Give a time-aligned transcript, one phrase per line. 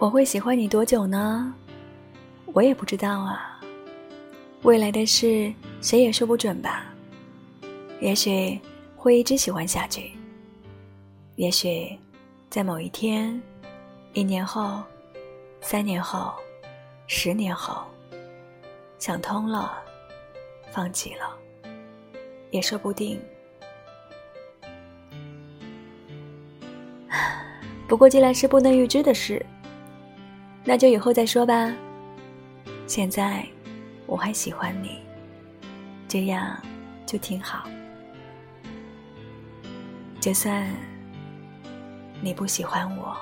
[0.00, 1.54] 我会喜欢你多久呢？
[2.54, 3.60] 我也不知道啊。
[4.62, 6.86] 未来的事谁也说不准吧。
[8.00, 8.58] 也许
[8.96, 10.10] 会一直喜欢下去。
[11.36, 11.98] 也许
[12.48, 13.38] 在某一天，
[14.14, 14.82] 一年后，
[15.60, 16.32] 三年后，
[17.06, 17.84] 十年后，
[18.98, 19.82] 想通了，
[20.70, 21.36] 放弃了，
[22.50, 23.20] 也说不定。
[27.86, 29.44] 不过既然是不能预知的事。
[30.64, 31.72] 那就以后再说吧。
[32.86, 33.46] 现在
[34.06, 34.98] 我还喜欢你，
[36.08, 36.56] 这样
[37.06, 37.68] 就挺好。
[40.20, 40.68] 就算
[42.20, 43.16] 你不喜欢我。